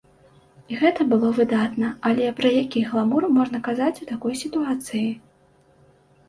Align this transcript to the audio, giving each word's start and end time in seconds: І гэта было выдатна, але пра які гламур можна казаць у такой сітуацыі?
І 0.71 0.77
гэта 0.83 1.01
было 1.11 1.27
выдатна, 1.39 1.91
але 2.09 2.31
пра 2.39 2.49
які 2.61 2.83
гламур 2.89 3.29
можна 3.37 3.61
казаць 3.69 3.93
у 4.07 4.09
такой 4.15 4.33
сітуацыі? 4.41 5.05